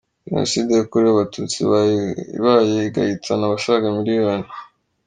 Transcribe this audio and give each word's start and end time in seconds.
Jenoside 0.27 0.71
yakorewe 0.73 1.13
Abatutsi 1.13 1.55
ibaye 1.65 2.69
igahitana 2.87 3.43
abasaga 3.45 3.85
miliyoni. 3.97 4.47